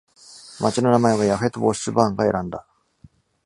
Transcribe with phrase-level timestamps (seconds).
[0.59, 2.65] 町の名前は、ヤフェト・ウォッシュバーンが選んだ。